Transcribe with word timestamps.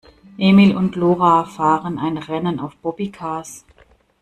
Emil 0.39 0.75
und 0.75 0.95
Lora 0.95 1.45
fahren 1.45 1.99
ein 1.99 2.17
Rennen 2.17 2.59
auf 2.59 2.75
Bobbycars. 2.77 3.65